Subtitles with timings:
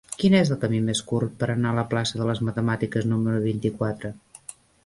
[0.21, 3.47] Quin és el camí més curt per anar a la plaça de les Matemàtiques número
[3.47, 4.13] vint-i-quatre?